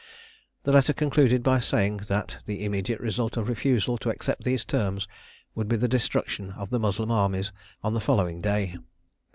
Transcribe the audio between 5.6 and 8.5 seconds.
be the destruction of the Moslem armies on the following